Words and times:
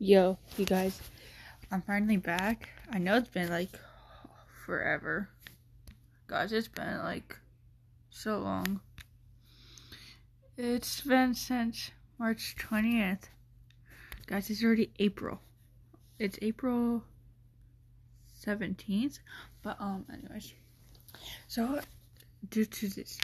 Yo, 0.00 0.36
you 0.58 0.64
guys, 0.64 1.00
I'm 1.70 1.80
finally 1.80 2.16
back. 2.16 2.68
I 2.90 2.98
know 2.98 3.16
it's 3.16 3.28
been 3.28 3.48
like 3.48 3.70
forever. 4.66 5.28
Guys, 6.26 6.52
it's 6.52 6.66
been 6.66 6.98
like 6.98 7.38
so 8.10 8.38
long. 8.38 8.80
It's 10.56 11.00
been 11.02 11.32
since 11.34 11.92
March 12.18 12.56
20th. 12.58 13.28
Guys, 14.26 14.50
it's 14.50 14.64
already 14.64 14.90
April. 14.98 15.40
It's 16.18 16.40
April 16.42 17.04
17th. 18.44 19.20
But, 19.62 19.80
um, 19.80 20.06
anyways. 20.12 20.54
So, 21.46 21.80
due 22.50 22.64
to 22.64 22.88
this, 22.88 23.20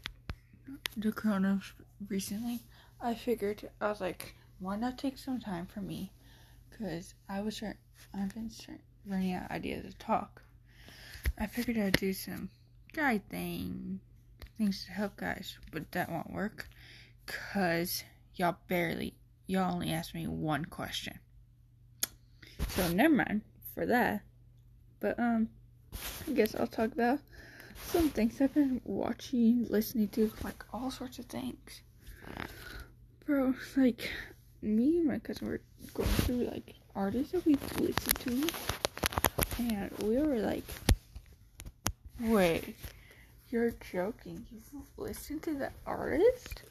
the 0.96 1.10
corona 1.10 1.60
recently, 2.08 2.60
I 3.00 3.14
figured, 3.14 3.68
I 3.80 3.88
was 3.88 4.00
like, 4.00 4.36
why 4.60 4.76
not 4.76 4.98
take 4.98 5.18
some 5.18 5.40
time 5.40 5.66
for 5.66 5.80
me? 5.80 6.12
Because 6.80 7.14
I 7.28 7.40
was 7.40 7.58
trying, 7.58 7.74
I've 8.14 8.34
been 8.34 8.50
start, 8.50 8.80
running 9.06 9.34
out 9.34 9.46
of 9.46 9.50
ideas 9.50 9.92
to 9.92 9.98
talk. 9.98 10.42
I 11.38 11.46
figured 11.46 11.76
I'd 11.76 11.92
do 11.92 12.12
some 12.12 12.48
guide 12.94 13.28
thing, 13.28 14.00
things 14.56 14.84
to 14.86 14.92
help 14.92 15.16
guys, 15.16 15.58
but 15.72 15.90
that 15.92 16.10
won't 16.10 16.32
work 16.32 16.68
because 17.26 18.04
y'all 18.34 18.56
barely, 18.68 19.14
y'all 19.46 19.74
only 19.74 19.92
asked 19.92 20.14
me 20.14 20.26
one 20.26 20.64
question. 20.64 21.18
So 22.68 22.88
never 22.88 23.14
mind 23.14 23.42
for 23.74 23.84
that. 23.86 24.22
But 25.00 25.18
um, 25.18 25.48
I 26.28 26.32
guess 26.32 26.54
I'll 26.54 26.66
talk 26.66 26.92
about 26.92 27.18
some 27.86 28.08
things 28.08 28.40
I've 28.40 28.54
been 28.54 28.80
watching, 28.84 29.66
listening 29.68 30.08
to, 30.08 30.32
like 30.42 30.64
all 30.72 30.90
sorts 30.90 31.18
of 31.18 31.26
things. 31.26 31.82
Bro, 33.26 33.54
like 33.76 34.10
me 34.62 34.98
and 34.98 35.06
my 35.06 35.18
cousin 35.18 35.48
were 35.48 35.60
going 35.94 36.08
through 36.08 36.44
like 36.44 36.74
artists 36.94 37.32
that 37.32 37.44
we 37.46 37.56
listened 37.78 38.18
to, 38.20 38.48
and 39.58 39.90
we 40.02 40.18
were 40.18 40.38
like, 40.38 40.64
"Wait, 42.20 42.76
you're 43.50 43.72
joking? 43.92 44.44
You've 44.50 44.82
listened 44.96 45.42
to 45.44 45.54
the 45.54 45.70
artist? 45.86 46.62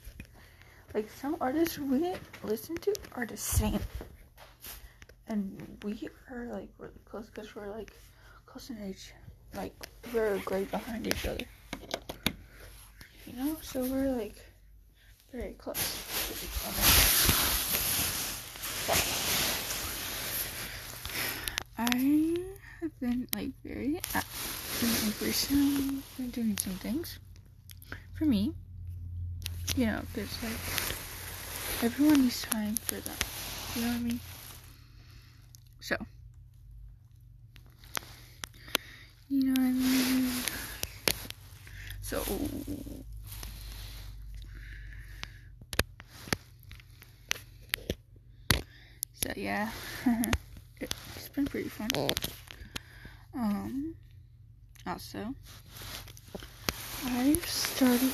Like 0.93 1.09
some 1.11 1.37
artists 1.39 1.77
we 1.77 2.13
listen 2.43 2.75
to 2.77 2.93
are 3.13 3.25
the 3.25 3.37
same, 3.37 3.79
and 5.27 5.79
we 5.83 6.09
are 6.31 6.45
like 6.45 6.69
really 6.77 6.93
close 7.05 7.27
because 7.27 7.55
we're 7.55 7.71
like 7.71 7.93
close 8.45 8.69
in 8.69 8.77
age, 8.81 9.13
like 9.55 9.73
we're 10.13 10.37
grade 10.39 10.69
behind 10.71 11.07
each 11.07 11.25
other, 11.25 11.45
you 13.25 13.33
know. 13.33 13.57
So 13.61 13.83
we're 13.83 14.11
like 14.15 14.35
very 15.31 15.53
close 15.53 15.77
to 16.27 16.33
each 16.33 16.59
other." 16.67 17.38
I 21.77 22.37
have 22.81 22.99
been 22.99 23.27
like 23.35 23.51
very 23.63 23.99
active 24.15 25.21
recently. 25.21 26.01
Been 26.17 26.29
doing 26.31 26.57
some 26.57 26.73
things 26.73 27.19
for 28.15 28.25
me, 28.25 28.53
you 29.75 29.85
know, 29.85 30.01
because 30.13 30.43
like 30.43 31.83
everyone 31.83 32.23
needs 32.23 32.41
time 32.41 32.75
for 32.75 32.95
that. 32.95 33.25
You 33.75 33.81
know 33.83 33.87
what 33.89 33.97
I 33.97 33.99
mean? 33.99 34.19
So, 35.79 35.95
you 39.29 39.43
know 39.43 39.51
what 39.51 39.67
I 39.67 39.71
mean? 39.71 40.31
So. 42.01 42.23
So 49.23 49.33
yeah. 49.35 49.69
it's 50.79 51.29
been 51.29 51.45
pretty 51.45 51.67
fun. 51.67 51.89
Um, 53.35 53.95
also, 54.87 55.35
I 57.05 57.33
started 57.45 58.13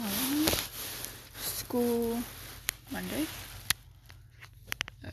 um, 0.00 0.46
school 1.36 2.18
Monday. 2.90 3.26
Uh, 5.04 5.10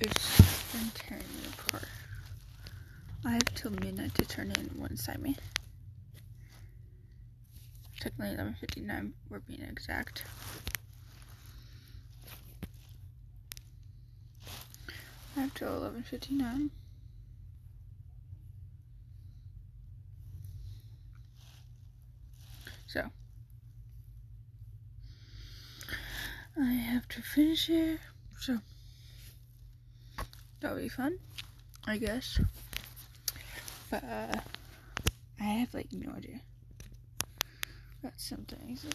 it's 0.00 0.72
been 0.72 0.90
tearing 0.94 1.24
me 1.24 1.48
apart. 1.58 1.84
I 3.24 3.32
have 3.32 3.54
till 3.56 3.72
midnight 3.72 4.14
to 4.14 4.24
turn 4.24 4.52
in 4.52 4.66
one 4.80 4.92
assignment. 4.92 5.38
Technically 7.98 8.36
11.59, 8.36 9.12
we're 9.28 9.40
being 9.40 9.62
exact. 9.62 10.24
Till 15.34 15.68
11.59. 15.68 16.70
So. 22.86 23.10
I 26.56 26.64
have 26.64 27.08
to 27.08 27.20
finish 27.20 27.68
it. 27.68 27.98
So. 28.40 28.58
That'll 30.60 30.78
be 30.78 30.88
fun. 30.88 31.18
I 31.84 31.98
guess. 31.98 32.40
But, 33.90 34.04
uh, 34.04 34.40
I 35.40 35.44
have, 35.44 35.74
like, 35.74 35.92
no 35.92 36.12
idea. 36.12 36.40
That's 38.02 38.28
some 38.28 38.44
things. 38.44 38.86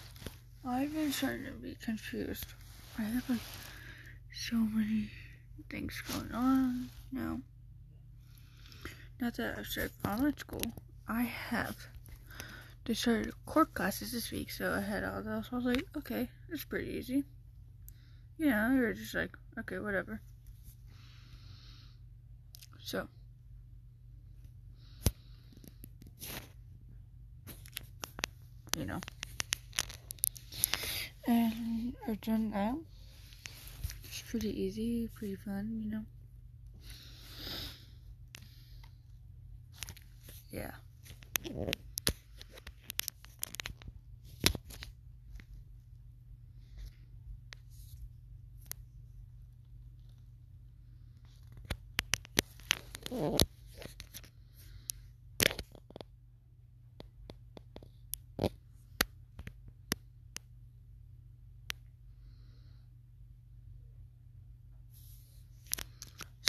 I've 0.65 0.93
been 0.93 1.11
starting 1.11 1.45
to 1.45 1.51
be 1.51 1.75
confused. 1.83 2.45
I 2.97 3.03
have, 3.03 3.29
like, 3.29 3.39
so 4.33 4.55
many 4.55 5.09
things 5.69 6.01
going 6.07 6.31
on 6.31 6.89
now. 7.11 7.39
Not 9.19 9.35
that 9.35 9.57
I've 9.57 9.65
started 9.67 9.91
online 10.05 10.37
school. 10.37 10.61
I 11.07 11.23
have. 11.23 11.75
They 12.85 12.93
started 12.93 13.33
court 13.45 13.73
classes 13.73 14.11
this 14.11 14.31
week, 14.31 14.51
so 14.51 14.73
I 14.73 14.81
had 14.81 15.03
all 15.03 15.21
those. 15.21 15.49
I 15.51 15.55
was 15.55 15.65
like, 15.65 15.85
okay, 15.97 16.29
it's 16.49 16.63
pretty 16.63 16.91
easy. 16.91 17.23
Know, 18.37 18.73
you're 18.73 18.93
just 18.93 19.13
like, 19.13 19.37
okay, 19.59 19.79
whatever. 19.79 20.21
So. 22.81 23.07
You 28.77 28.85
know. 28.85 28.99
And 31.27 31.95
I've 32.07 32.21
done 32.21 32.51
that 32.51 32.75
pretty 34.29 34.61
easy, 34.61 35.09
pretty 35.15 35.35
fun, 35.35 35.81
you 35.83 35.89
know. 35.89 36.05
Yeah. 40.51 40.71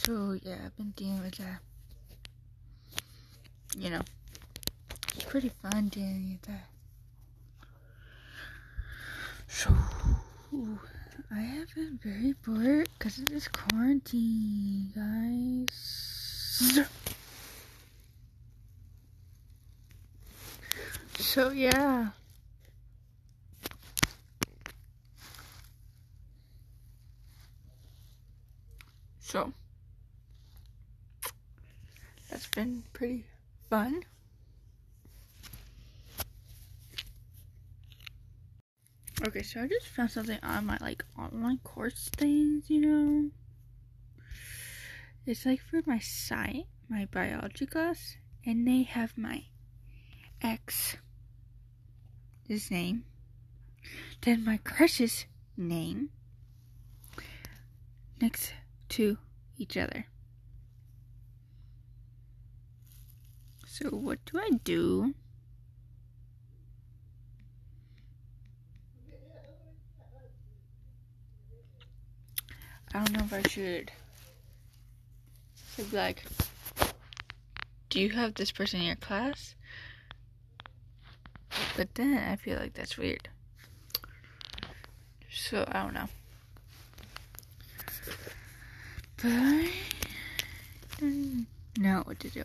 So 0.04 0.29
yeah, 0.42 0.56
I've 0.64 0.76
been 0.76 0.92
dealing 0.96 1.22
with 1.22 1.36
that. 1.36 1.60
You 3.76 3.90
know, 3.90 4.00
it's 5.14 5.24
pretty 5.24 5.50
fun 5.62 5.88
dealing 5.88 6.30
with 6.32 6.42
that. 6.42 6.66
So 9.48 9.70
I 11.32 11.40
have 11.40 11.74
been 11.74 11.98
very 12.02 12.34
bored 12.44 12.88
because 12.98 13.18
of 13.18 13.26
this 13.26 13.48
quarantine, 13.48 14.90
guys. 14.94 16.86
So 21.18 21.50
yeah. 21.50 22.08
So 29.20 29.52
that's 32.40 32.54
been 32.54 32.82
pretty 32.94 33.26
fun. 33.68 34.02
Okay, 39.26 39.42
so 39.42 39.60
I 39.60 39.66
just 39.66 39.88
found 39.88 40.10
something 40.10 40.38
on 40.42 40.64
my 40.64 40.78
like 40.80 41.04
online 41.18 41.58
course 41.58 42.08
things, 42.16 42.70
you 42.70 42.80
know. 42.80 43.30
It's 45.26 45.44
like 45.44 45.60
for 45.60 45.82
my 45.84 45.98
science, 45.98 46.64
my 46.88 47.04
biology 47.12 47.66
class, 47.66 48.16
and 48.46 48.66
they 48.66 48.84
have 48.84 49.18
my 49.18 49.44
ex 50.40 50.96
his 52.48 52.70
name, 52.70 53.04
then 54.22 54.46
my 54.46 54.56
crush's 54.64 55.26
name 55.58 56.08
next 58.18 58.54
to 58.88 59.18
each 59.58 59.76
other. 59.76 60.06
So 63.72 63.88
what 63.90 64.18
do 64.24 64.36
I 64.36 64.50
do? 64.64 65.14
I 72.92 72.98
don't 72.98 73.12
know 73.12 73.24
if 73.24 73.32
I 73.32 73.48
should. 73.48 73.92
So 75.76 75.84
like, 75.92 76.24
do 77.90 78.00
you 78.00 78.10
have 78.10 78.34
this 78.34 78.50
person 78.50 78.80
in 78.80 78.86
your 78.86 78.96
class? 78.96 79.54
But 81.76 81.94
then 81.94 82.18
I 82.18 82.34
feel 82.34 82.58
like 82.58 82.74
that's 82.74 82.98
weird. 82.98 83.28
So 85.32 85.64
I 85.68 85.84
don't 85.84 85.94
know. 85.94 86.08
But 89.22 89.30
I 89.30 89.70
don't 90.98 91.46
know 91.78 92.02
what 92.04 92.18
to 92.18 92.28
do. 92.28 92.42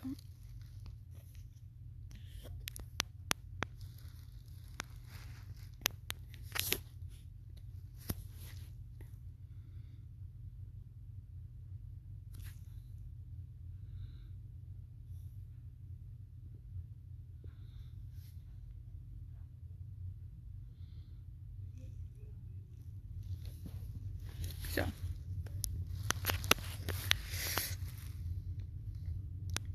So. 24.76 24.84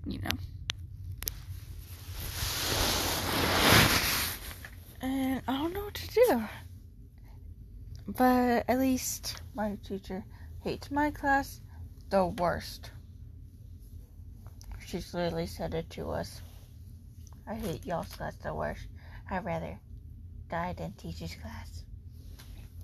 You 0.06 0.20
know. 0.20 0.30
And 5.02 5.42
I 5.48 5.52
don't 5.54 5.74
know 5.74 5.86
what 5.86 5.96
to 5.96 6.08
do. 6.08 6.44
But 8.08 8.66
at 8.68 8.80
least 9.02 9.42
my 9.56 9.76
teacher 9.84 10.24
hates 10.64 10.92
my 10.92 11.10
class 11.10 11.60
the 12.12 12.24
worst. 12.24 12.92
She's 14.86 15.12
literally 15.12 15.48
said 15.48 15.74
it 15.74 15.90
to 15.92 16.12
us. 16.12 16.42
I 17.48 17.56
hate 17.56 17.84
y'all's 17.84 18.14
class 18.16 18.36
the 18.36 18.54
worst. 18.54 18.86
I'd 19.28 19.44
rather 19.44 19.80
die 20.52 20.74
than 20.78 20.92
teacher's 20.92 21.34
class. 21.34 21.84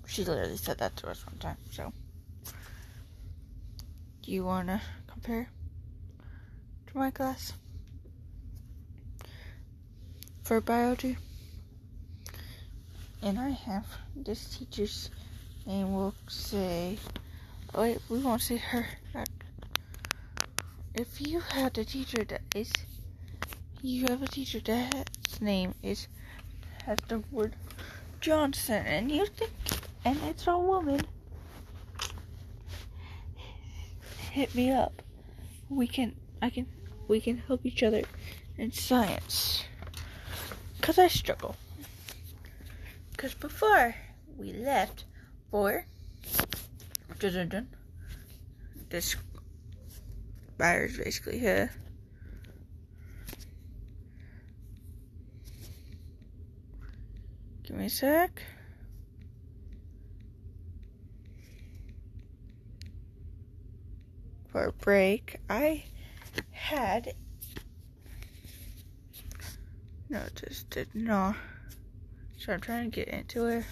She 0.08 0.24
literally 0.24 0.56
said 0.56 0.78
that 0.78 0.96
to 0.96 1.08
us 1.08 1.24
one 1.24 1.38
time, 1.38 1.56
so. 1.70 1.92
Do 4.22 4.32
you 4.32 4.44
want 4.44 4.66
to 4.66 4.80
compare 5.06 5.48
to 6.88 6.98
my 6.98 7.12
class? 7.12 7.52
For 10.42 10.60
biology? 10.60 11.16
And 13.22 13.38
I 13.38 13.50
have 13.50 13.86
this 14.16 14.58
teacher's 14.58 15.10
name 15.68 15.92
will 15.92 16.14
say, 16.28 16.96
wait, 17.74 17.98
we 18.08 18.18
won't 18.20 18.40
say 18.40 18.56
her. 18.56 18.86
If 20.94 21.20
you 21.20 21.40
had 21.40 21.76
a 21.76 21.84
teacher 21.84 22.24
that 22.24 22.40
is, 22.54 22.72
you 23.82 24.06
have 24.06 24.22
a 24.22 24.26
teacher 24.26 24.60
that's 24.64 25.42
name 25.42 25.74
is, 25.82 26.08
has 26.86 26.98
the 27.08 27.22
word 27.30 27.54
Johnson, 28.22 28.86
and 28.86 29.12
you 29.12 29.26
think, 29.26 29.52
and 30.06 30.18
it's 30.26 30.46
a 30.46 30.56
woman, 30.56 31.02
hit 34.30 34.54
me 34.54 34.72
up. 34.72 35.02
We 35.68 35.86
can, 35.86 36.16
I 36.40 36.48
can, 36.48 36.66
we 37.08 37.20
can 37.20 37.36
help 37.46 37.66
each 37.66 37.82
other 37.82 38.04
in 38.56 38.72
science. 38.72 39.64
Cause 40.80 40.98
I 40.98 41.08
struggle. 41.08 41.56
Cause 43.18 43.34
before 43.34 43.94
we 44.38 44.54
left 44.54 45.04
for 45.50 45.84
this 48.90 49.16
virus 50.58 50.96
basically 50.96 51.38
here. 51.38 51.70
Give 57.62 57.76
me 57.76 57.86
a 57.86 57.90
sec. 57.90 58.42
For 64.48 64.64
a 64.64 64.72
break, 64.72 65.36
I 65.50 65.84
had 66.50 67.14
no, 70.10 70.20
it 70.20 70.42
just 70.46 70.70
did 70.70 70.88
not. 70.94 71.36
So 72.38 72.54
I'm 72.54 72.60
trying 72.60 72.90
to 72.90 73.04
get 73.04 73.08
into 73.08 73.46
it. 73.46 73.64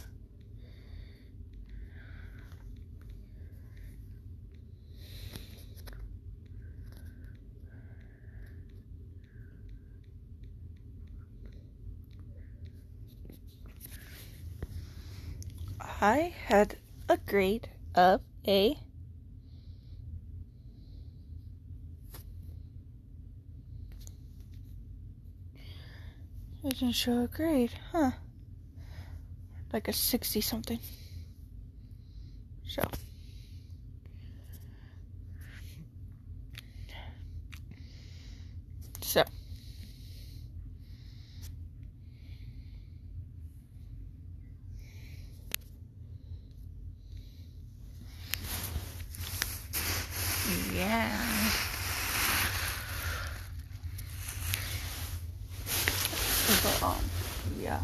I 16.00 16.34
had 16.46 16.76
a 17.08 17.16
grade 17.16 17.70
of 17.94 18.20
a 18.46 18.76
It 26.64 26.80
didn't 26.80 26.92
show 26.92 27.22
a 27.22 27.28
grade, 27.28 27.72
huh? 27.92 28.10
Like 29.72 29.88
a 29.88 29.92
60 29.92 30.40
something. 30.40 30.80
So. 32.66 32.82
So. 39.00 39.24
Yeah. 50.72 51.10
But, 56.62 56.82
um, 56.82 56.94
yeah. 57.58 57.80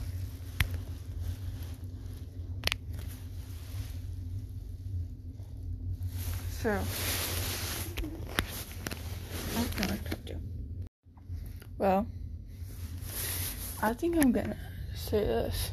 So, 6.61 6.71
I'm 9.57 9.67
gonna 9.77 9.99
do. 10.25 10.37
Well, 11.79 12.07
I 13.93 13.95
think 13.95 14.17
I'm 14.17 14.33
gonna 14.33 14.57
say 14.95 15.21
this. 15.21 15.73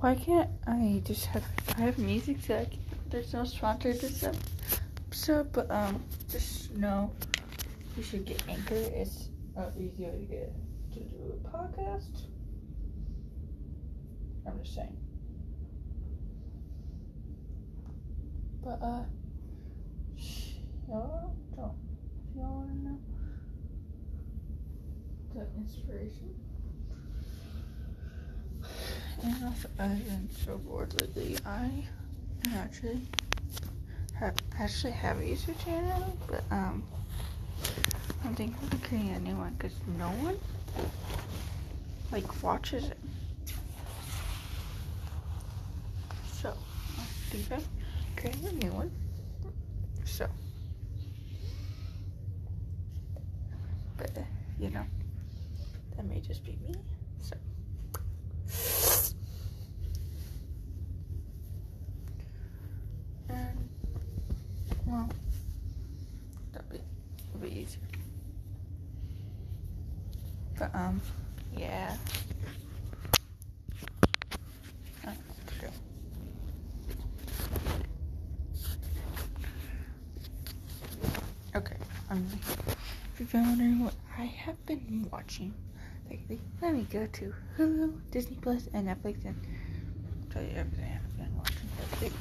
Why 0.00 0.14
can't 0.14 0.48
I 0.66 1.02
just 1.04 1.26
have 1.26 1.44
I 1.76 1.82
have 1.82 1.98
music 1.98 2.38
so 2.40 2.56
I 2.56 2.64
can, 2.64 2.80
there's 3.10 3.34
no 3.34 3.44
sponsor 3.44 3.92
this 3.92 4.24
episode, 4.24 5.52
but 5.52 5.70
um, 5.70 6.02
just 6.30 6.74
know 6.74 7.12
you 7.98 8.02
should 8.02 8.24
get 8.24 8.42
Anchor. 8.48 8.76
It's 8.76 9.28
uh, 9.58 9.72
easier 9.78 10.10
to 10.10 10.24
get 10.24 10.54
to 10.94 11.00
do 11.00 11.34
a 11.44 11.48
podcast. 11.54 12.28
I'm 14.46 14.58
just 14.62 14.74
saying. 14.74 14.96
But 18.64 18.80
uh, 18.80 19.02
y'all 20.88 21.36
don't. 21.54 21.76
Y'all 22.34 22.54
want 22.54 22.70
to 22.70 22.88
know 22.88 22.98
the 25.34 25.46
inspiration. 25.60 26.43
Also, 29.24 29.68
I've 29.78 30.04
been 30.04 30.28
so 30.44 30.58
bored 30.58 30.92
lately. 31.00 31.38
I 31.46 31.70
actually 32.56 33.00
have 34.14 34.34
actually 34.58 34.92
have 34.92 35.18
a 35.18 35.22
YouTube 35.22 35.62
channel, 35.64 36.16
but 36.28 36.44
um, 36.50 36.82
I'm 38.24 38.34
thinking 38.34 38.56
of 38.70 38.82
creating 38.82 39.10
a 39.14 39.20
new 39.20 39.36
one 39.36 39.54
because 39.54 39.72
no 39.98 40.08
one 40.08 40.38
like 42.12 42.42
watches 42.42 42.84
it. 42.84 42.98
So 46.32 46.54
I 46.98 47.02
think 47.30 47.52
I'm 47.52 47.64
creating 48.16 48.46
a 48.46 48.52
new 48.64 48.72
one. 48.72 48.90
So, 50.04 50.28
but 53.96 54.10
you 54.58 54.70
know, 54.70 54.84
that 55.96 56.04
may 56.06 56.20
just 56.20 56.44
be 56.44 56.52
me. 56.66 56.74
So. 57.22 57.36
And 63.28 63.68
well, 64.86 65.08
It'll 66.54 67.40
be 67.40 67.48
easier. 67.60 67.80
But 70.58 70.74
um, 70.74 71.00
yeah. 71.56 71.96
I 75.02 75.06
don't 75.06 75.16
know 75.16 75.22
what 75.36 75.46
to 75.48 75.54
do. 75.60 75.68
Okay, 81.56 81.76
um, 82.10 82.26
if 82.42 83.20
you've 83.20 83.30
been 83.32 83.42
wondering 83.42 83.84
what 83.84 83.94
I 84.24 84.28
have 84.46 84.64
been 84.64 85.06
watching 85.12 85.52
lately, 86.10 86.40
let 86.62 86.72
me 86.72 86.86
go 86.90 87.06
to 87.06 87.34
Hulu, 87.58 87.92
Disney 88.10 88.38
Plus, 88.40 88.70
and 88.72 88.88
Netflix 88.88 89.22
and 89.26 89.38
tell 90.30 90.42
you 90.42 90.48
everything 90.56 90.90
I've 90.94 91.18
been 91.18 91.36
watching 91.36 91.68
lately. 92.00 92.18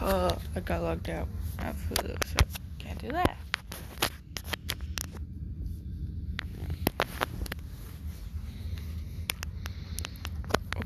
Uh, 0.00 0.34
I 0.56 0.60
got 0.60 0.82
logged 0.82 1.08
out 1.08 1.28
of 1.60 1.76
Hulu, 1.88 2.26
so 2.26 2.44
can't 2.80 2.98
do 2.98 3.08
that. 3.12 3.36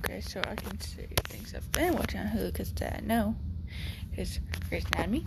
Okay, 0.01 0.21
so 0.21 0.43
I 0.47 0.55
can 0.55 0.79
see 0.81 1.07
things 1.25 1.55
I've 1.55 1.73
been 1.73 1.95
watching 1.95 2.21
on 2.21 2.27
Hulu 2.27 2.53
because 2.53 2.75
I 2.83 3.01
know 3.01 3.37
is 4.17 4.41
Grey's 4.69 4.85
Anatomy, 4.93 5.25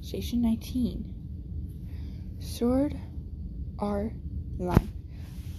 Station 0.00 0.42
19, 0.42 1.14
Sword 2.40 2.96
Art 3.78 4.12
Online. 4.58 4.88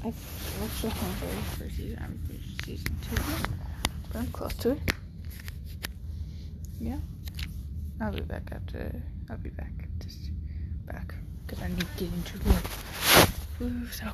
I've 0.03 0.15
watched 0.61 0.81
the 0.81 0.89
whole 0.89 1.09
very 1.13 1.41
first 1.57 1.75
season. 1.77 1.99
I'm 2.01 2.19
season 2.63 2.95
two, 3.01 3.21
but 4.11 4.19
I'm 4.19 4.27
close 4.27 4.53
to 4.57 4.71
it. 4.71 4.79
Yeah, 6.79 6.97
I'll 8.01 8.11
be 8.11 8.21
back 8.21 8.49
after. 8.51 9.01
I'll 9.29 9.37
be 9.37 9.49
back. 9.49 9.71
Just 9.99 10.29
back 10.85 11.15
because 11.45 11.63
I 11.63 11.67
need 11.69 11.79
to 11.79 12.03
get 12.03 12.13
into 12.13 12.37
work. 12.49 12.63
So. 13.91 14.05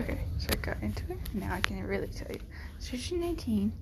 Okay, 0.00 0.18
so 0.38 0.48
I 0.52 0.56
got 0.56 0.82
into 0.82 1.02
it. 1.12 1.18
Now 1.34 1.54
I 1.54 1.60
can 1.60 1.82
really 1.86 2.08
tell 2.08 2.30
you. 2.32 2.40
Station 2.78 3.20
19, 3.20 3.72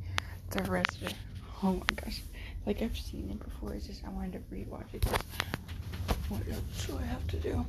the 0.50 0.84
it. 1.02 1.14
Oh 1.62 1.72
my 1.72 1.94
gosh. 1.94 2.22
Like 2.64 2.82
I've 2.82 2.96
seen 2.96 3.30
it 3.30 3.42
before. 3.42 3.74
It's 3.74 3.86
just 3.86 4.04
I 4.04 4.10
wanted 4.10 4.32
to 4.32 4.54
rewatch 4.54 4.92
it. 4.92 5.04
What 6.28 6.42
else 6.50 6.86
do 6.86 6.98
I 6.98 7.06
have 7.06 7.26
to 7.28 7.36
do? 7.36 7.64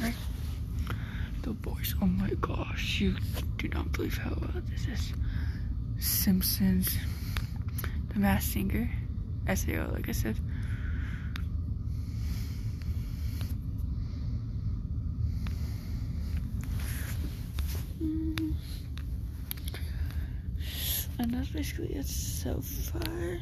Right. 0.00 0.14
The 1.42 1.50
boys. 1.50 1.94
Oh 2.00 2.06
my 2.06 2.30
gosh. 2.40 3.00
You 3.00 3.16
do 3.58 3.68
not 3.68 3.92
believe 3.92 4.16
how 4.18 4.30
well 4.30 4.62
this 4.70 4.86
is. 4.86 5.12
Simpsons. 5.98 6.96
The 8.12 8.18
Masked 8.20 8.52
Singer. 8.52 8.90
SAO, 9.54 9.90
like 9.92 10.08
I 10.08 10.12
said. 10.12 10.36
And 21.18 21.32
that's 21.32 21.48
basically 21.48 21.94
it 21.94 22.06
so 22.06 22.60
far. 22.60 23.38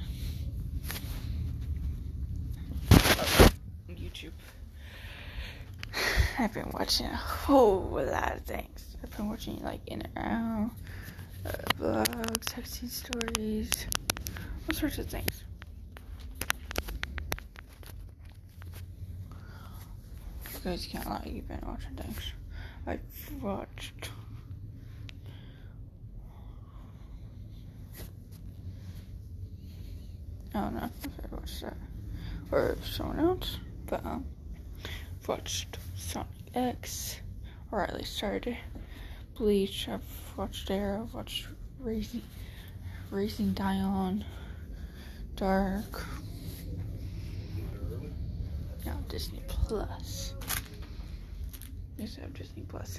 YouTube. 3.88 4.32
I've 6.38 6.52
been 6.52 6.70
watching 6.72 7.06
a 7.06 7.16
whole 7.16 7.80
lot 7.80 8.36
of 8.36 8.42
things. 8.42 8.96
I've 9.02 9.16
been 9.16 9.28
watching 9.28 9.62
like 9.62 9.80
in 9.86 10.02
and 10.02 10.18
out, 10.18 10.70
uh, 11.46 11.50
vlogs, 11.78 12.44
texting 12.44 12.88
stories, 12.90 13.70
all 14.68 14.74
sorts 14.74 14.98
of 14.98 15.06
things. 15.06 15.44
You 20.52 20.60
guys 20.62 20.86
can't 20.90 21.08
lie, 21.08 21.22
you've 21.26 21.48
been 21.48 21.62
watching 21.66 21.96
things. 21.96 22.32
I've 22.86 23.00
watched. 23.42 24.10
Don't 30.52 30.74
know 30.74 30.90
if 31.02 31.32
I 31.32 31.34
watched 31.34 31.62
that 31.62 31.76
or 32.50 32.76
someone 32.84 33.20
else, 33.20 33.56
but 33.86 34.04
um, 34.04 34.26
I've 34.84 35.28
watched 35.28 35.78
Sonic 35.96 36.28
X, 36.54 37.18
or 37.70 37.82
at 37.82 37.96
least 37.96 38.14
started 38.16 38.56
Bleach. 39.34 39.88
I've 39.88 40.02
watched 40.36 40.70
Arrow. 40.70 41.04
I've 41.04 41.14
watched 41.14 41.46
Raising, 41.80 42.22
Raising 43.10 43.54
Dion, 43.54 44.24
Dark. 45.36 46.04
Now 48.84 48.98
Disney 49.08 49.42
Plus. 49.48 50.34
Yes, 51.96 52.18
I 52.18 52.22
have 52.22 52.34
Disney 52.34 52.64
Plus. 52.68 52.98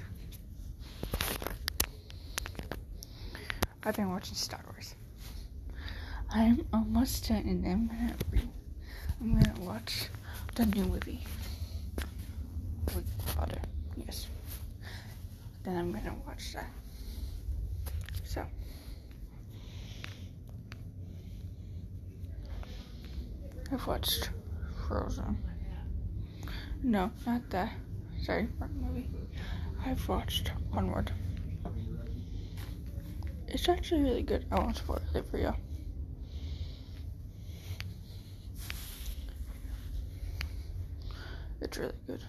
I've 3.83 3.95
been 3.95 4.09
watching 4.09 4.33
Star 4.33 4.61
Wars. 4.71 4.95
I'm 6.35 6.65
almost 6.73 7.27
done, 7.27 7.43
and 7.45 7.63
I'm 7.63 7.87
gonna 7.87 8.15
I'm 9.21 9.39
gonna 9.39 9.61
watch 9.61 10.07
the 10.55 10.65
new 10.65 10.85
movie 10.85 11.23
with 12.95 13.05
Potter. 13.27 13.61
Yes. 13.95 14.25
Then 15.61 15.77
I'm 15.77 15.91
gonna 15.91 16.15
watch 16.25 16.53
that. 16.55 16.71
So. 18.23 18.43
I've 23.71 23.85
watched 23.85 24.31
Frozen. 24.87 25.37
No, 26.81 27.11
not 27.27 27.47
that. 27.51 27.73
Sorry, 28.23 28.47
wrong 28.59 28.71
movie. 28.81 29.07
I've 29.85 30.09
watched 30.09 30.51
Onward. 30.71 31.11
It's 33.47 33.69
actually 33.69 34.01
really 34.01 34.23
good. 34.23 34.47
I 34.51 34.59
won't 34.59 34.77
spoil 34.77 34.99
it 35.13 35.25
for 35.29 35.37
you. 35.37 35.53
It's 41.73 41.79
really 41.79 41.93
good. 42.05 42.23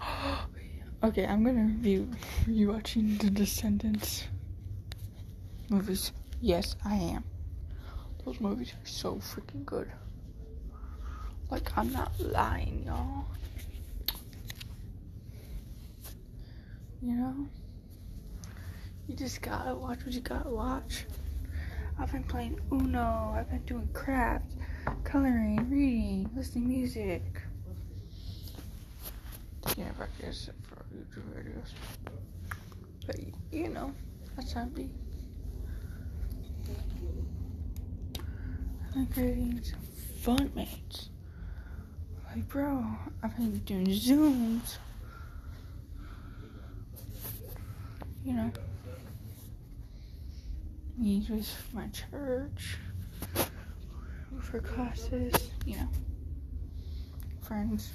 okay, 1.04 1.26
I'm 1.26 1.44
gonna 1.44 1.64
review 1.64 2.10
you 2.46 2.72
watching 2.72 3.18
the 3.18 3.28
Descendants 3.28 4.24
movies. 5.68 6.12
Yes, 6.40 6.74
I 6.86 6.94
am. 6.94 7.22
Those 8.24 8.40
movies 8.40 8.72
are 8.72 8.86
so 8.86 9.16
freaking 9.16 9.66
good. 9.66 9.92
Like, 11.50 11.76
I'm 11.76 11.92
not 11.92 12.18
lying, 12.18 12.84
y'all. 12.86 13.26
You 17.02 17.12
know? 17.12 17.46
You 19.06 19.16
just 19.16 19.42
gotta 19.42 19.74
watch 19.74 20.02
what 20.02 20.14
you 20.14 20.22
gotta 20.22 20.48
watch. 20.48 21.04
I've 21.98 22.12
been 22.12 22.24
playing 22.24 22.60
Uno, 22.70 23.34
I've 23.36 23.48
been 23.48 23.64
doing 23.64 23.88
crafts, 23.94 24.54
coloring, 25.04 25.68
reading, 25.70 26.30
listening 26.36 26.68
music. 26.68 27.22
Yeah, 29.76 29.90
practice 29.96 30.50
for 30.62 30.84
YouTube 30.94 31.24
videos. 31.34 31.70
But, 33.06 33.16
you 33.50 33.68
know, 33.68 33.92
that's 34.36 34.52
how 34.52 34.62
it 34.62 34.74
be. 34.74 34.90
I'm 38.94 39.06
creating 39.06 39.60
some 39.62 39.80
fun 40.20 40.50
mates. 40.54 41.08
Like, 42.26 42.46
bro, 42.48 42.84
I've 43.22 43.36
been 43.36 43.58
doing 43.60 43.86
Zooms. 43.86 44.76
You 48.24 48.34
know, 48.34 48.50
meet 50.98 51.28
with 51.28 51.48
my 51.72 51.88
church 51.88 52.78
for 54.40 54.60
classes, 54.60 55.50
you 55.64 55.76
know, 55.76 55.88
friends. 57.42 57.92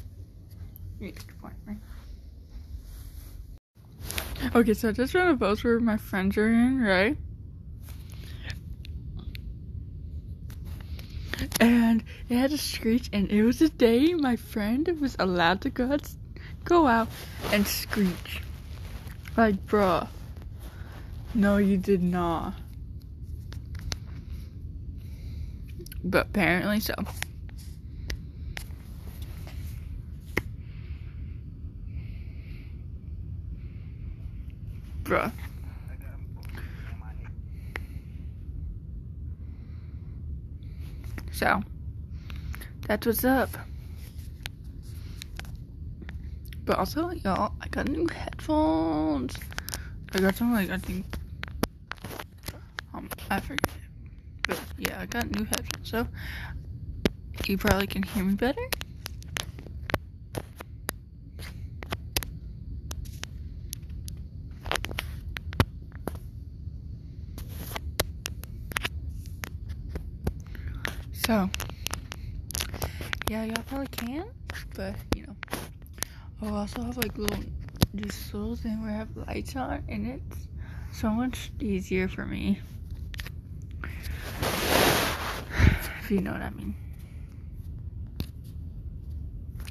Okay, 4.56 4.74
so 4.74 4.90
I 4.90 4.92
just 4.92 5.14
found 5.14 5.30
a 5.30 5.38
post 5.38 5.64
where 5.64 5.80
my 5.80 5.98
friends 5.98 6.38
are 6.38 6.48
in, 6.48 6.80
right? 6.82 7.18
and 11.60 12.04
it 12.30 12.36
had 12.36 12.52
a 12.52 12.58
screech, 12.58 13.10
and 13.14 13.32
it 13.32 13.44
was 13.44 13.62
a 13.62 13.70
day 13.70 14.14
my 14.14 14.36
friend 14.36 14.88
was 15.00 15.16
allowed 15.20 15.62
to 15.62 15.70
go 15.70 15.92
out, 15.92 16.08
go 16.64 16.88
out 16.88 17.08
and 17.52 17.68
screech. 17.68 18.42
Like, 19.38 19.66
bruh. 19.66 20.08
No, 21.34 21.58
you 21.58 21.78
did 21.78 22.04
not. 22.04 22.54
but 26.04 26.28
apparently 26.28 26.80
so. 26.80 26.94
Bruh. 35.04 35.32
So, 41.32 41.62
that's 42.88 43.08
what's 43.08 43.26
up. 43.26 43.50
But 46.66 46.78
also, 46.78 47.10
y'all, 47.10 47.54
I 47.60 47.68
got 47.70 47.90
new 47.90 48.08
headphones. 48.08 49.36
I 50.14 50.20
got 50.20 50.36
some, 50.36 50.54
like, 50.54 50.70
I 50.70 50.78
think, 50.78 51.06
um, 52.94 53.10
I 53.30 53.40
forget. 53.40 53.81
But 54.52 54.60
yeah, 54.78 55.00
I 55.00 55.06
got 55.06 55.32
new 55.32 55.46
headphones, 55.46 55.90
so 55.90 56.06
you 57.48 57.58
probably 57.58 57.88
can 57.88 58.04
hear 58.04 58.26
me 58.26 58.34
better. 58.34 58.60
So, 71.14 71.50
yeah, 73.30 73.46
y'all 73.46 73.64
probably 73.70 73.88
can, 73.88 74.26
but 74.76 74.96
you 75.16 75.28
know, 75.28 75.36
oh, 76.42 76.48
I'll 76.48 76.56
also 76.56 76.82
have 76.84 76.98
like 76.98 77.18
little, 77.18 77.42
this 77.94 78.34
little 78.34 78.58
thing 78.58 78.82
where 78.82 78.92
I 78.92 78.96
have 78.96 79.16
lights 79.16 79.56
on, 79.56 79.86
and 79.88 80.08
it's 80.08 80.48
so 80.92 81.10
much 81.10 81.52
easier 81.62 82.10
for 82.10 82.26
me. 82.26 82.60
If 86.12 86.16
you 86.16 86.24
know 86.24 86.34
what 86.34 86.42
I 86.42 86.50
mean. 86.50 86.76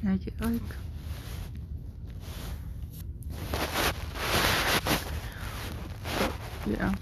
I 0.09 0.16
get 0.16 0.40
like. 0.40 0.62
yeah. 6.64 6.94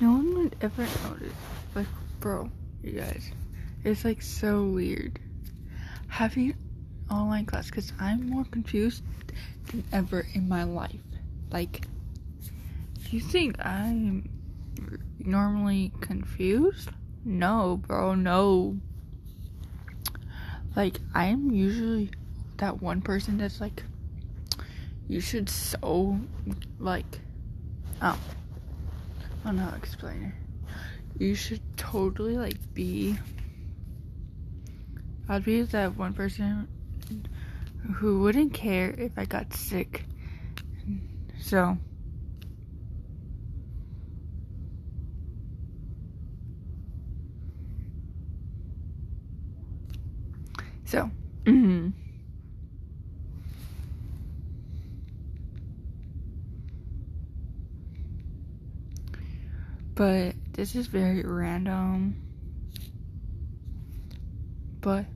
No 0.00 0.12
one 0.12 0.34
would 0.38 0.56
ever 0.62 0.86
notice. 1.04 1.34
Like, 1.74 1.86
bro, 2.20 2.50
you 2.82 2.92
guys, 2.92 3.30
it's 3.84 4.06
like 4.06 4.22
so 4.22 4.64
weird 4.64 5.18
having 6.08 6.54
online 7.10 7.44
class 7.44 7.66
because 7.66 7.92
I'm 8.00 8.30
more 8.30 8.44
confused 8.44 9.02
than 9.66 9.84
ever 9.92 10.26
in 10.32 10.48
my 10.48 10.62
life. 10.62 10.96
Like, 11.50 11.82
you 13.10 13.20
think 13.20 13.62
I'm 13.62 14.30
normally 15.26 15.92
confused? 16.00 16.90
No, 17.24 17.80
bro, 17.86 18.14
no. 18.14 18.78
Like, 20.74 20.98
I'm 21.14 21.50
usually 21.50 22.10
that 22.58 22.82
one 22.82 23.02
person 23.02 23.38
that's 23.38 23.60
like, 23.60 23.82
you 25.08 25.20
should 25.20 25.48
so, 25.48 26.18
like, 26.78 27.20
oh. 28.00 28.18
I 29.44 29.46
don't 29.46 29.56
know 29.56 29.64
how 29.64 29.70
to 29.70 29.76
explain 29.76 30.22
it. 30.22 31.22
You 31.22 31.34
should 31.34 31.60
totally 31.76 32.36
like 32.36 32.56
be. 32.74 33.18
I'd 35.28 35.44
be 35.44 35.62
that 35.62 35.96
one 35.96 36.12
person 36.12 36.68
who 37.94 38.20
wouldn't 38.20 38.54
care 38.54 38.90
if 38.90 39.18
I 39.18 39.24
got 39.24 39.52
sick. 39.52 40.04
So. 41.40 41.76
So. 50.92 51.10
Mm-hmm. 51.44 51.88
But 59.94 60.34
this 60.52 60.74
is 60.74 60.88
very 60.88 61.22
random. 61.22 62.22
But 64.82 65.06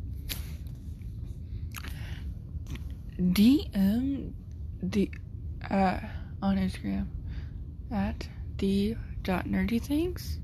DM 3.20 4.32
the 4.82 5.10
uh, 5.70 6.00
on 6.40 6.56
Instagram 6.56 7.06
at 7.92 8.26
the 8.56 8.96
dot 9.22 9.44
nerdy 9.44 9.82
things. 9.82 10.38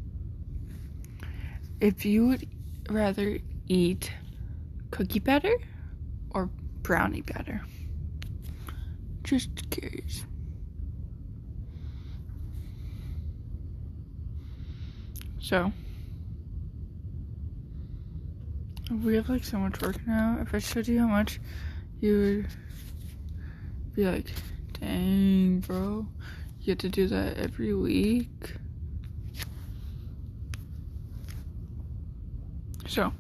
If 1.80 2.04
you 2.04 2.26
would 2.26 2.46
rather 2.90 3.38
eat 3.66 4.12
cookie 4.92 5.18
batter 5.18 5.56
or 6.30 6.48
brownie 6.82 7.22
batter. 7.22 7.62
Just 9.24 9.68
curious. 9.70 10.24
So, 15.40 15.72
we 19.02 19.16
have 19.16 19.28
like 19.28 19.42
so 19.42 19.58
much 19.58 19.80
work 19.80 20.06
now. 20.06 20.38
If 20.40 20.54
I 20.54 20.58
showed 20.58 20.86
you 20.86 21.00
how 21.00 21.08
much, 21.08 21.40
you 22.00 22.18
would 22.18 22.48
be 23.96 24.04
like, 24.04 24.26
dang, 24.78 25.60
bro, 25.60 26.06
you 26.60 26.70
have 26.70 26.78
to 26.78 26.88
do 26.88 27.08
that 27.08 27.38
every 27.38 27.74
week. 27.74 28.54
So, 32.86 33.12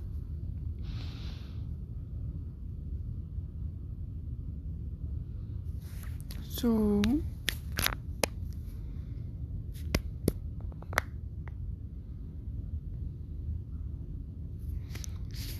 so 6.62 7.02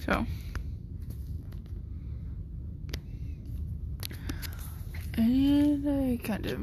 So. 0.07 0.27
And 5.15 5.89
I 5.89 6.21
kind 6.23 6.47
of. 6.47 6.61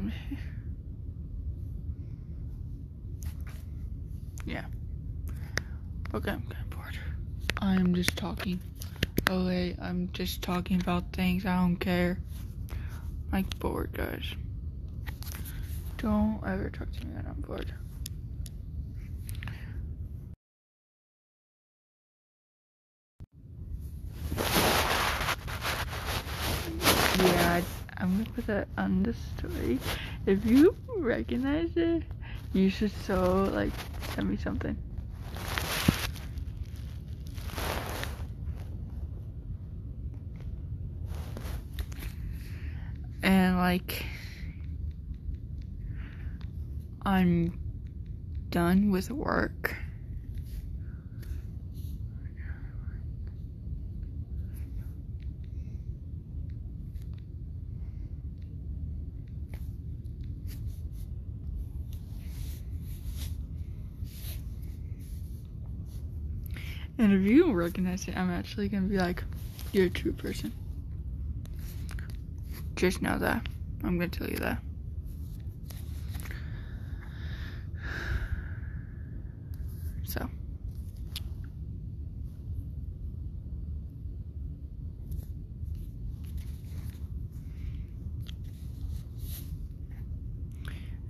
Yeah. 4.45 4.63
Okay, 6.13 6.31
I'm 6.31 6.41
kind 6.43 6.51
of 6.51 6.69
bored. 6.69 6.97
I'm 7.57 7.93
just 7.93 8.15
talking. 8.15 8.61
Okay, 9.29 9.75
I'm 9.81 10.09
just 10.13 10.41
talking 10.41 10.79
about 10.79 11.11
things. 11.11 11.45
I 11.45 11.57
don't 11.57 11.75
care. 11.75 12.19
I'm 13.31 13.45
bored, 13.59 13.91
guys. 13.93 14.25
Don't 15.97 16.41
ever 16.45 16.69
talk 16.69 16.91
to 16.91 17.05
me 17.05 17.13
when 17.13 17.25
I'm 17.27 17.41
bored. 17.41 17.73
Yeah, 27.19 27.61
I'm 27.97 28.17
gonna 28.17 28.29
put 28.31 28.47
that 28.47 28.67
on 28.77 29.03
the 29.03 29.13
story. 29.13 29.79
If 30.25 30.45
you 30.45 30.75
recognize 30.97 31.75
it, 31.75 32.03
you 32.53 32.69
should 32.69 32.91
so 33.05 33.43
like 33.53 33.73
send 34.15 34.29
me 34.29 34.37
something. 34.37 34.77
And 43.21 43.58
like 43.69 44.03
I'm 47.05 47.59
done 48.49 48.89
with 48.89 49.11
work. 49.11 49.75
And 66.97 67.13
if 67.13 67.21
you 67.21 67.51
recognize 67.53 68.07
it, 68.07 68.17
I'm 68.17 68.31
actually 68.31 68.67
gonna 68.67 68.87
be 68.87 68.97
like, 68.97 69.23
you're 69.73 69.85
a 69.85 69.89
true 69.91 70.13
person. 70.13 70.51
Just 72.75 73.03
know 73.03 73.19
that. 73.19 73.47
I'm 73.83 73.97
gonna 73.97 74.09
tell 74.09 74.29
you 74.29 74.37
that. 74.37 74.61
So. 80.05 80.29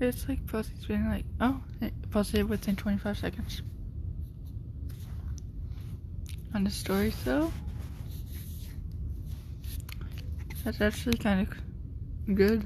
It's 0.02 0.30
like 0.30 0.46
posted 0.48 0.88
been 0.88 1.10
like, 1.10 1.26
oh, 1.42 1.60
posted 2.10 2.48
within 2.48 2.76
25 2.76 3.18
seconds 3.18 3.62
on 6.54 6.64
the 6.64 6.70
story 6.70 7.14
though. 7.26 7.52
That's 10.64 10.82
actually 10.82 11.18
kind 11.18 11.42
of 11.42 11.69
good. 12.36 12.66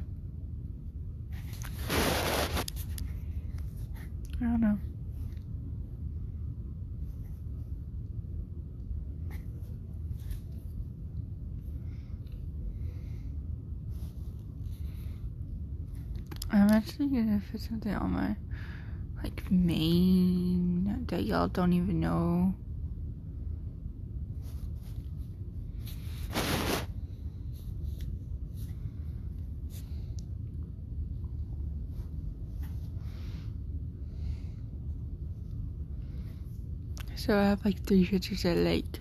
I 4.41 4.45
don't 4.45 4.61
know. 4.61 4.77
I'm 16.51 16.69
actually 16.69 17.07
gonna 17.07 17.41
fit 17.51 17.61
something 17.61 17.95
on 17.95 18.11
my 18.11 18.35
like 19.23 19.49
main 19.49 21.05
that 21.07 21.23
y'all 21.23 21.47
don't 21.47 21.73
even 21.73 21.99
know. 21.99 22.53
So 37.25 37.37
I 37.37 37.43
have 37.45 37.63
like 37.63 37.81
three 37.85 38.05
pictures 38.05 38.43
at 38.43 38.57
lake. 38.57 38.99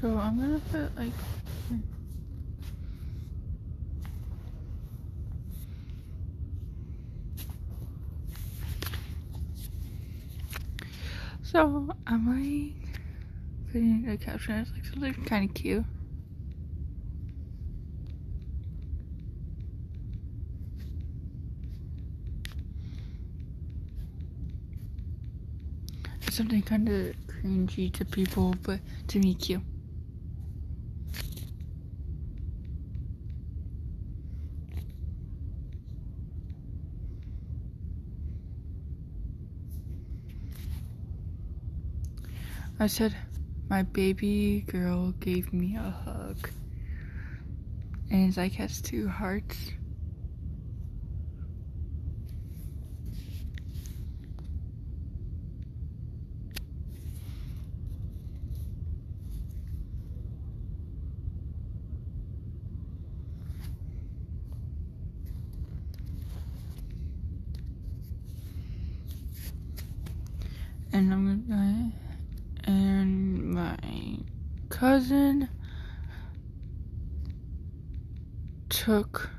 So 0.00 0.16
I'm 0.16 0.38
gonna 0.38 0.60
put 0.70 0.96
like 0.96 1.10
So 11.54 11.88
I'm 12.08 12.26
like 12.26 12.98
putting 13.68 14.08
a 14.08 14.16
caption 14.16 14.54
as 14.54 14.72
like 14.72 14.84
something 14.84 15.14
kind 15.24 15.48
of 15.48 15.54
cute. 15.54 15.84
It's 26.22 26.36
something 26.36 26.60
kind 26.62 26.88
of 26.88 27.14
cringy 27.28 27.92
to 27.92 28.04
people, 28.04 28.56
but 28.64 28.80
to 29.06 29.20
me 29.20 29.34
cute. 29.34 29.62
I 42.80 42.86
said, 42.88 43.14
my 43.70 43.82
baby 43.82 44.64
girl 44.66 45.12
gave 45.12 45.52
me 45.52 45.76
a 45.76 45.90
hug. 45.90 46.50
And 48.10 48.28
it's 48.28 48.36
like 48.36 48.52
has 48.54 48.82
two 48.82 49.08
hearts. 49.08 49.56
And 70.92 71.12
I'm 71.12 71.44
gonna 71.48 71.92
cousin 74.84 75.48
took 78.68 79.30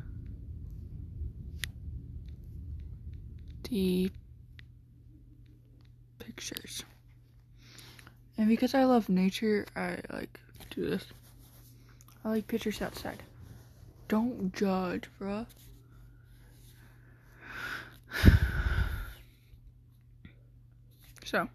the 3.69 4.09
pictures. 6.17 6.83
And 8.39 8.47
because 8.47 8.73
I 8.73 8.85
love 8.85 9.07
nature, 9.07 9.67
I 9.75 9.99
like 10.09 10.39
do 10.71 10.89
this. 10.89 11.05
I 12.23 12.29
like 12.29 12.47
pictures 12.47 12.81
outside. 12.81 13.21
Don't 14.07 14.51
judge, 14.51 15.03
bruh. 15.21 15.45
So. 21.23 21.49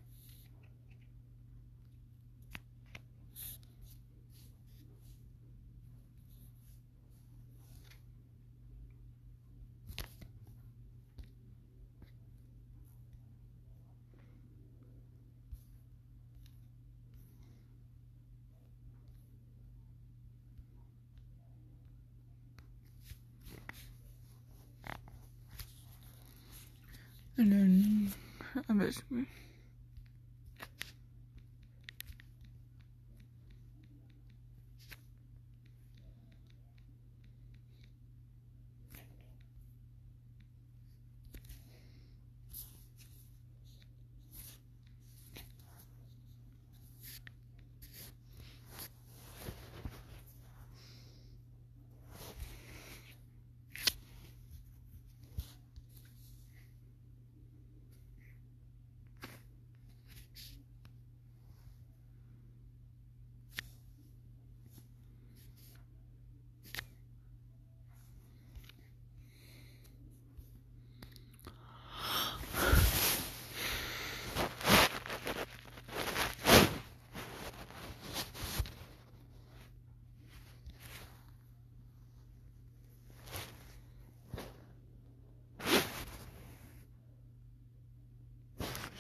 And 27.40 27.52
then 27.52 28.12
I 28.68 28.72
miss 28.74 29.00
me. 29.10 29.24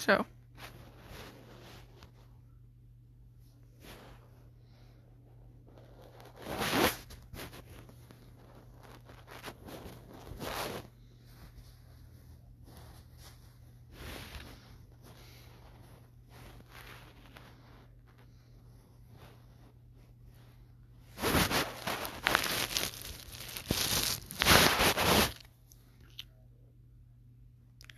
So. 0.00 0.24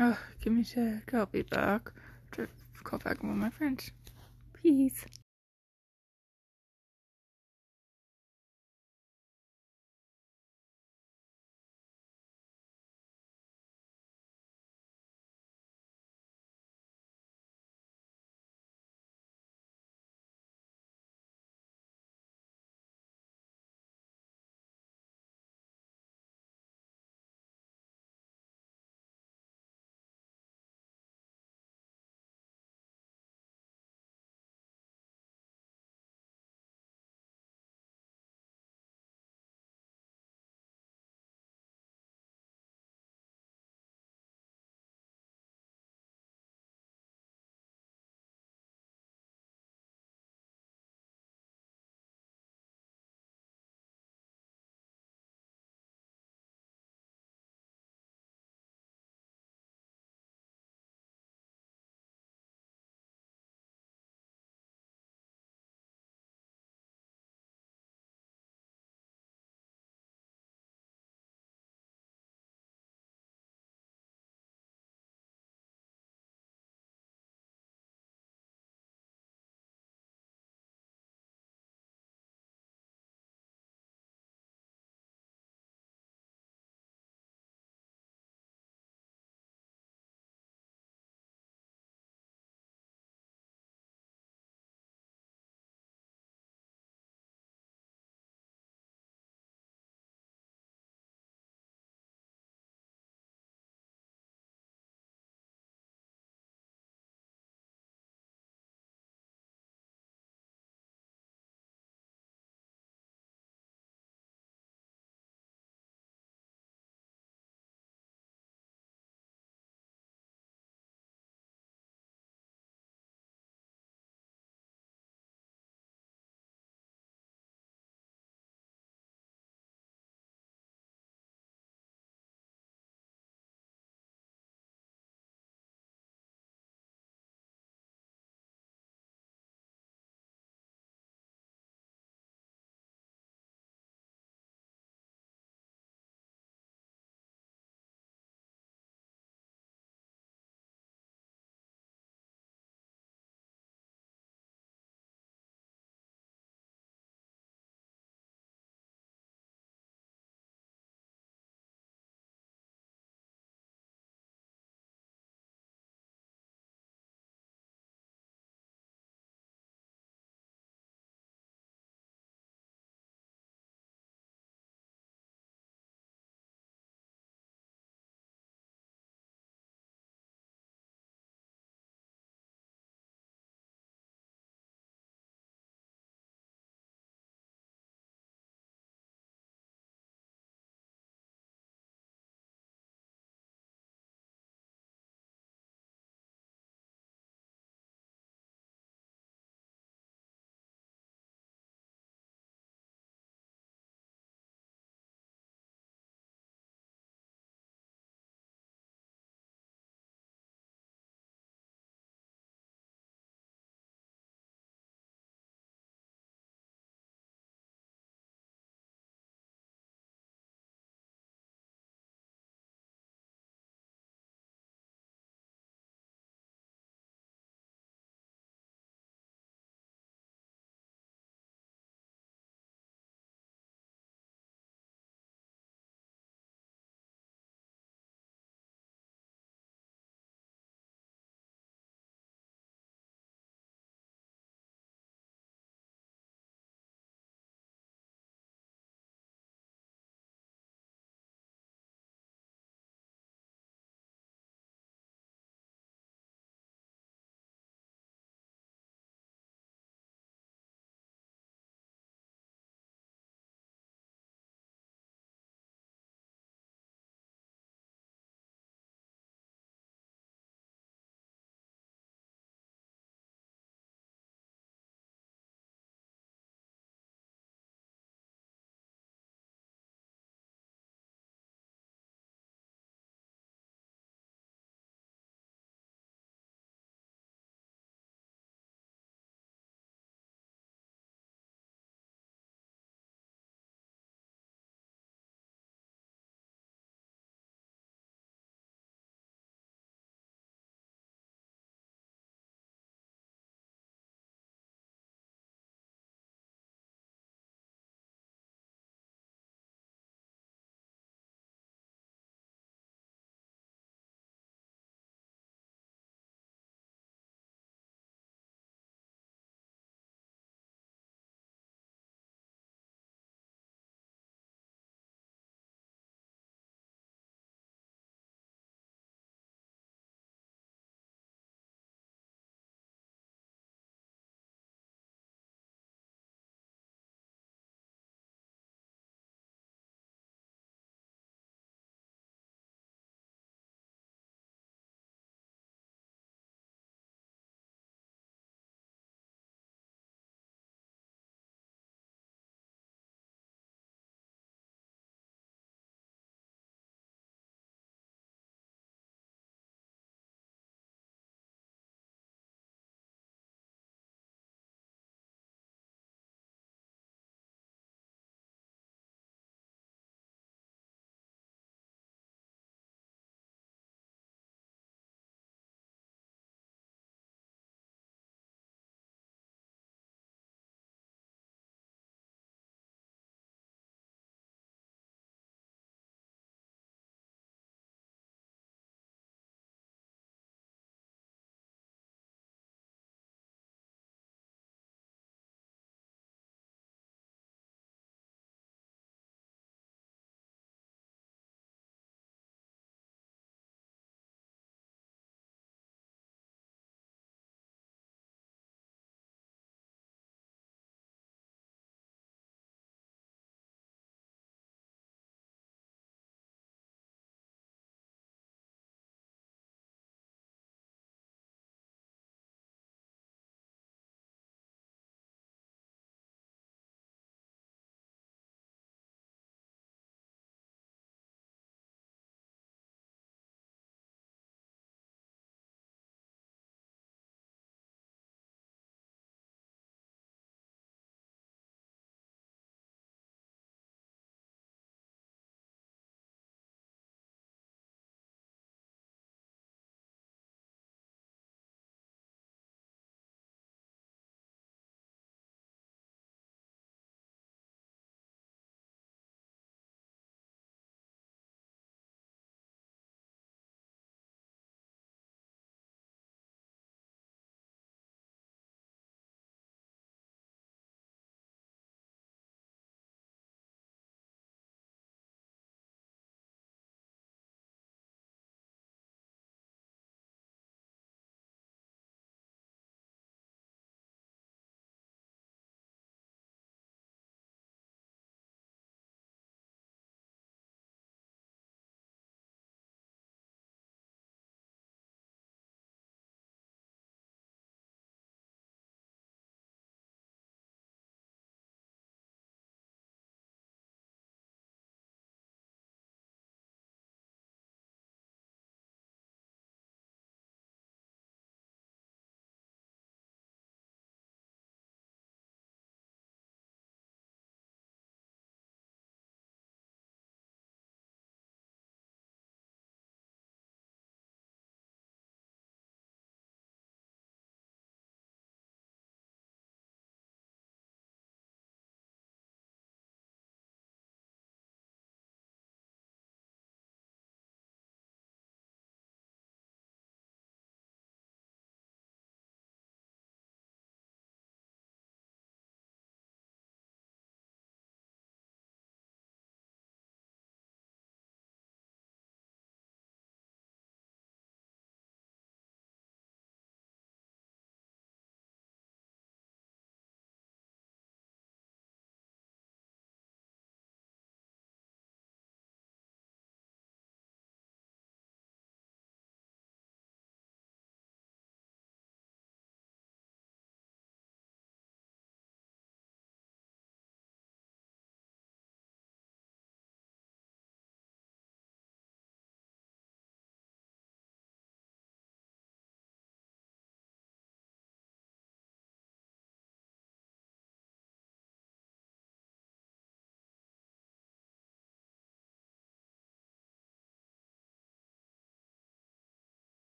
Oh, 0.00 0.18
give 0.52 0.76
me 0.76 0.90
a 0.90 1.00
sec. 1.00 1.14
I'll 1.14 1.26
be 1.26 1.42
back. 1.42 1.90
To 2.32 2.46
call 2.84 2.98
back 2.98 3.22
one 3.22 3.32
of 3.32 3.38
my 3.38 3.50
friends. 3.50 3.90
Peace. 4.54 5.04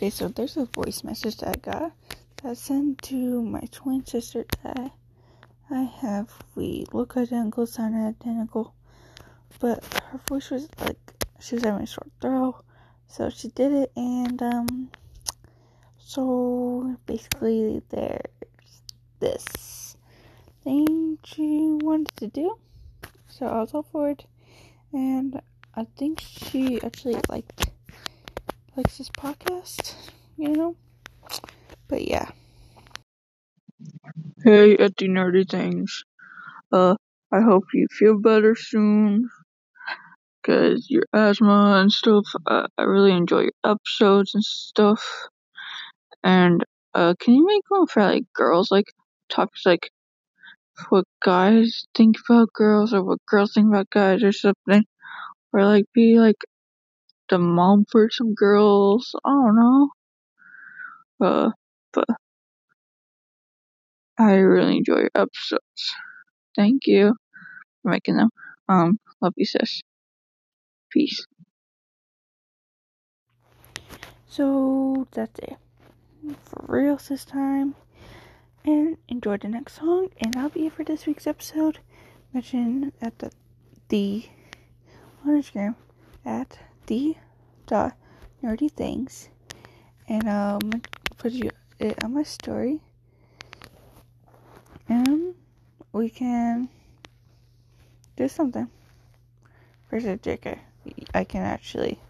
Okay, 0.00 0.08
so 0.08 0.28
there's 0.28 0.56
a 0.56 0.64
voice 0.64 1.04
message 1.04 1.36
that 1.36 1.48
I 1.50 1.60
got 1.60 1.92
that 2.36 2.50
I 2.52 2.54
sent 2.54 3.02
to 3.02 3.42
my 3.42 3.60
twin 3.70 4.06
sister 4.06 4.46
that 4.64 4.92
I 5.70 5.82
have. 5.82 6.32
We 6.54 6.86
look 6.90 7.18
identical, 7.18 7.66
sound 7.66 7.94
identical, 7.94 8.72
but 9.58 9.84
her 10.10 10.18
voice 10.26 10.48
was 10.48 10.70
like 10.80 10.96
she 11.38 11.56
was 11.56 11.64
having 11.64 11.82
a 11.82 11.86
short 11.86 12.10
throat, 12.18 12.64
so 13.08 13.28
she 13.28 13.48
did 13.48 13.72
it, 13.72 13.92
and 13.94 14.42
um, 14.42 14.90
so 15.98 16.96
basically 17.04 17.82
there's 17.90 18.22
this 19.18 19.98
thing 20.64 21.18
she 21.24 21.76
wanted 21.82 22.16
to 22.16 22.26
do, 22.28 22.56
so 23.28 23.44
I 23.44 23.60
was 23.60 23.74
all 23.74 23.82
for 23.82 24.08
it, 24.08 24.24
and 24.94 25.42
I 25.74 25.84
think 25.98 26.22
she 26.22 26.80
actually 26.82 27.20
liked 27.28 27.69
likes 28.80 28.96
this 28.96 29.10
podcast, 29.10 29.94
you 30.38 30.48
know. 30.48 30.74
But 31.86 32.08
yeah. 32.08 32.30
Hey, 34.42 34.78
at 34.78 34.96
the 34.96 35.06
nerdy 35.06 35.46
things. 35.46 36.02
Uh, 36.72 36.94
I 37.30 37.42
hope 37.42 37.64
you 37.74 37.88
feel 37.90 38.18
better 38.18 38.54
soon. 38.56 39.28
Cause 40.46 40.86
your 40.88 41.04
asthma 41.12 41.80
and 41.82 41.92
stuff. 41.92 42.24
Uh, 42.46 42.68
I 42.78 42.84
really 42.84 43.12
enjoy 43.12 43.40
your 43.40 43.58
episodes 43.66 44.34
and 44.34 44.42
stuff. 44.42 45.04
And 46.24 46.64
uh, 46.94 47.12
can 47.20 47.34
you 47.34 47.44
make 47.44 47.64
one 47.68 47.86
for 47.86 48.02
like 48.02 48.24
girls? 48.32 48.70
Like 48.70 48.86
topics 49.28 49.66
like 49.66 49.90
what 50.88 51.04
guys 51.22 51.84
think 51.94 52.16
about 52.26 52.54
girls 52.54 52.94
or 52.94 53.04
what 53.04 53.18
girls 53.26 53.52
think 53.52 53.68
about 53.68 53.90
guys 53.90 54.22
or 54.22 54.32
something. 54.32 54.84
Or 55.52 55.66
like 55.66 55.84
be 55.92 56.18
like 56.18 56.42
the 57.30 57.38
mom 57.38 57.86
for 57.90 58.10
some 58.10 58.34
girls. 58.34 59.14
I 59.24 59.30
don't 59.30 59.56
know. 59.56 59.88
Uh, 61.20 61.50
but 61.92 62.06
I 64.18 64.32
really 64.34 64.76
enjoy 64.76 64.98
your 64.98 65.10
episodes. 65.14 65.94
Thank 66.56 66.86
you 66.86 67.14
for 67.82 67.90
making 67.90 68.16
them. 68.16 68.30
Um, 68.68 68.98
love 69.20 69.34
you, 69.36 69.46
sis. 69.46 69.80
Peace. 70.90 71.24
So 74.26 75.06
that's 75.12 75.38
it 75.40 75.56
for 76.44 76.64
reals 76.68 77.08
this 77.08 77.24
time. 77.24 77.74
And 78.64 78.98
enjoy 79.08 79.38
the 79.38 79.48
next 79.48 79.78
song. 79.78 80.08
And 80.20 80.36
I'll 80.36 80.50
be 80.50 80.60
here 80.60 80.70
for 80.70 80.84
this 80.84 81.06
week's 81.06 81.26
episode. 81.26 81.78
Mention 82.32 82.92
at 83.00 83.18
the 83.18 83.32
the 83.88 84.26
on 85.26 85.42
Instagram 85.42 85.74
at 86.24 86.58
the 86.90 87.14
dot 87.68 87.96
nerdy 88.42 88.68
things. 88.68 89.28
And 90.08 90.28
um 90.28 90.82
put 91.18 91.30
you 91.30 91.50
it 91.78 92.02
on 92.02 92.14
my 92.14 92.24
story. 92.24 92.80
And 94.88 95.36
we 95.92 96.10
can 96.10 96.68
do 98.16 98.26
something. 98.26 98.68
Where's 99.88 100.04
a 100.04 100.18
JK? 100.18 100.58
I 101.14 101.22
can 101.22 101.42
actually 101.42 102.00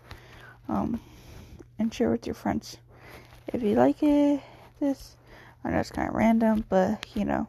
um 0.66 0.98
and 1.78 1.92
share 1.92 2.10
with 2.10 2.26
your 2.26 2.34
friends. 2.34 2.78
If 3.48 3.62
you 3.62 3.74
like 3.74 4.02
it, 4.02 4.40
this 4.80 5.16
I 5.62 5.70
know 5.70 5.80
it's 5.80 5.90
kind 5.90 6.08
of 6.08 6.14
random, 6.14 6.64
but 6.70 7.04
you 7.14 7.26
know, 7.26 7.48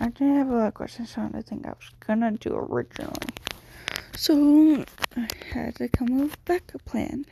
I 0.00 0.08
didn't 0.08 0.36
have 0.36 0.48
a 0.48 0.56
lot 0.56 0.68
of 0.68 0.74
questions 0.74 1.12
on 1.18 1.32
the 1.32 1.42
thing 1.42 1.62
I 1.66 1.70
was 1.70 1.90
gonna 2.00 2.30
do 2.30 2.56
originally. 2.56 3.36
So 4.16 4.82
I 5.16 5.28
had 5.52 5.76
to 5.76 5.88
come 5.88 6.12
up 6.12 6.24
with 6.24 6.34
a 6.34 6.38
backup 6.44 6.84
plan, 6.84 7.24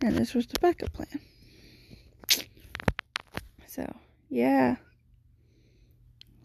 and 0.00 0.16
this 0.16 0.32
was 0.32 0.46
the 0.46 0.58
backup 0.60 0.92
plan. 0.94 1.20
So 3.66 3.94
yeah, 4.30 4.76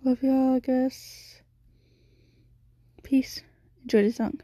love 0.03 0.21
y'all. 0.21 0.55
I 0.55 0.59
guess. 0.59 1.41
Peace. 3.03 3.41
Enjoy 3.83 4.03
the 4.03 4.11
song. 4.11 4.41